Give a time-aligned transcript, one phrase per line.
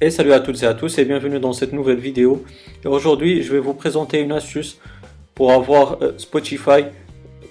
[0.00, 2.44] Et salut à toutes et à tous et bienvenue dans cette nouvelle vidéo.
[2.84, 4.78] Aujourd'hui, je vais vous présenter une astuce
[5.34, 6.84] pour avoir euh, Spotify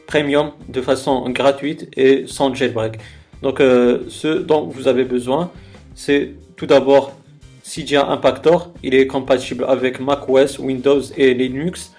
[0.05, 2.99] Premium de façon gratuite et sans jailbreak.
[3.41, 5.51] Donc, euh, ce dont vous avez besoin,
[5.93, 7.17] c'est tout d'abord
[7.63, 8.71] Cydia Impactor.
[8.81, 11.91] Il est compatible avec macOS, Windows et Linux.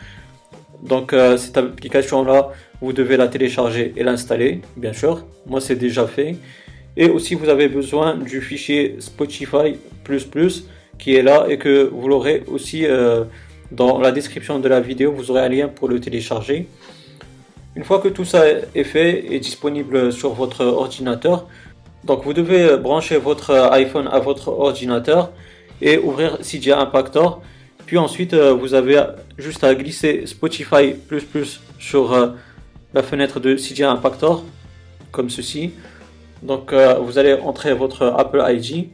[0.83, 5.27] Donc, euh, cette application-là, vous devez la télécharger et l'installer, bien sûr.
[5.45, 6.37] Moi, c'est déjà fait.
[7.01, 9.79] Et aussi, vous avez besoin du fichier Spotify
[10.99, 13.22] qui est là et que vous l'aurez aussi euh,
[13.71, 15.13] dans la description de la vidéo.
[15.13, 16.67] Vous aurez un lien pour le télécharger.
[17.77, 21.46] Une fois que tout ça est fait et disponible sur votre ordinateur,
[22.03, 25.30] donc vous devez brancher votre iPhone à votre ordinateur
[25.80, 27.43] et ouvrir Cydia Impactor.
[27.86, 29.00] Puis ensuite, euh, vous avez
[29.39, 30.96] juste à glisser Spotify
[31.79, 32.30] sur euh,
[32.92, 34.44] la fenêtre de Cydia Impactor,
[35.12, 35.70] comme ceci.
[36.42, 38.89] Donc euh, vous allez entrer votre Apple ID.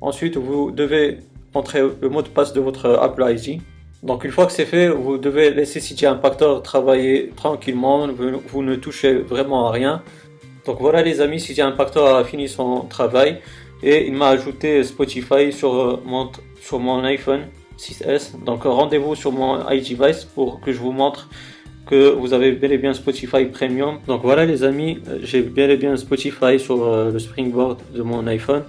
[0.00, 1.18] Ensuite, vous devez
[1.54, 3.60] entrer le mot de passe de votre Apple ID.
[4.02, 8.08] Donc une fois que c'est fait, vous devez laisser CJ Impactor travailler tranquillement.
[8.08, 10.02] Vous, ne touchez vraiment à rien.
[10.66, 13.40] Donc voilà les amis, CJ Impactor a fini son travail
[13.82, 16.30] et il m'a ajouté Spotify sur euh, mon,
[16.60, 17.46] sur mon iPhone
[17.78, 18.42] 6S.
[18.44, 21.28] Donc rendez-vous sur mon iDevice pour que je vous montre
[21.86, 23.98] que vous avez bel et bien Spotify Premium.
[24.06, 28.26] Donc voilà les amis, j'ai bel et bien Spotify sur euh, le springboard de mon
[28.26, 28.62] iPhone.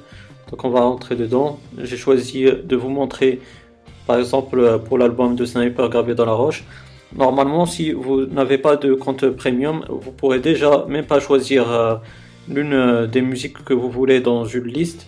[0.49, 1.59] Donc on va rentrer dedans.
[1.81, 3.39] J'ai choisi de vous montrer
[4.07, 6.63] par exemple euh, pour l'album de Sniper gravé dans la roche.
[7.15, 11.95] Normalement si vous n'avez pas de compte premium, vous pourrez déjà même pas choisir euh,
[12.49, 15.07] l'une des musiques que vous voulez dans une liste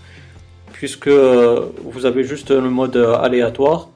[0.72, 3.90] puisque vous avez juste le mode aléatoire.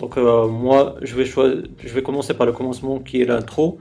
[0.00, 3.78] Donc euh, moi, je vais, commencer par le commencement qui est l'intro.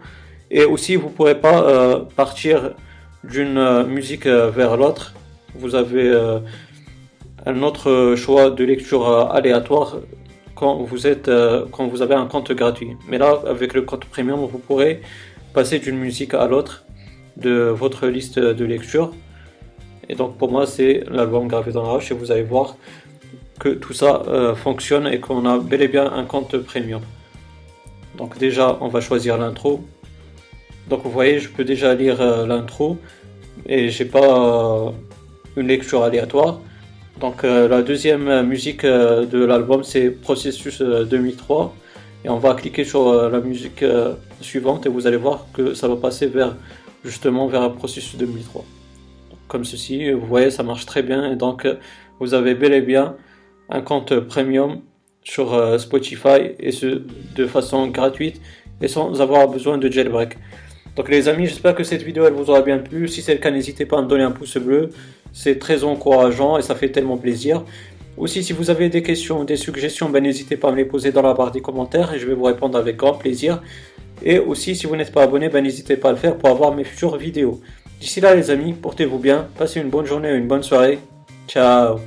[0.52, 2.72] Et aussi, vous ne pourrez pas euh, partir
[3.23, 5.14] d'une euh, musique vers l'autre.
[5.56, 6.14] Vous avez
[7.45, 9.98] un autre choix de lecture aléatoire
[10.53, 11.31] quand vous, êtes,
[11.71, 12.92] quand vous avez un compte gratuit.
[13.08, 15.02] Mais là, avec le compte premium, vous pourrez
[15.54, 16.86] passer d'une musique à l'autre
[17.38, 19.11] de votre liste de lecture.
[20.08, 22.77] Et donc pour moi, c'est l'album gravé dans la roche et vous allez voir
[23.59, 27.02] que tout ça euh, fonctionne et qu'on a bel et bien un compte premium.
[28.17, 29.81] Donc déjà, on va choisir l'intro.
[30.89, 32.98] Donc vous voyez, je peux déjà lire euh, l'intro
[33.67, 34.92] et j'ai pas euh,
[35.58, 36.61] une lecture aléatoire.
[37.19, 41.75] Donc la deuxième musique de l'album c'est Processus 2003
[42.23, 43.83] et on va cliquer sur la musique
[44.39, 46.55] suivante et vous allez voir que ça va passer vers
[47.03, 48.64] justement vers Processus 2003.
[49.49, 51.67] Comme ceci, vous voyez, ça marche très bien et donc
[52.21, 53.17] vous avez bel et bien
[53.69, 54.81] un compte premium
[55.23, 57.03] sur euh, Spotify et ce
[57.35, 58.41] de façon gratuite
[58.81, 60.37] et sans avoir besoin de jailbreak.
[60.95, 63.07] Donc les amis, j'espère que cette vidéo elle vous aura bien plu.
[63.07, 64.89] Si c'est le cas, n'hésitez pas à me donner un pouce bleu.
[65.31, 67.63] C'est très encourageant et ça fait tellement plaisir.
[68.17, 71.11] Aussi, si vous avez des questions des suggestions, ben, n'hésitez pas à me les poser
[71.11, 73.61] dans la barre des commentaires et je vais vous répondre avec grand plaisir.
[74.25, 76.75] Et aussi, si vous n'êtes pas abonné, ben, n'hésitez pas à le faire pour avoir
[76.75, 77.61] mes futures vidéos.
[78.01, 80.99] D'ici là, les amis, portez-vous bien, passez une bonne journée ou une bonne soirée.
[81.47, 81.99] Ciao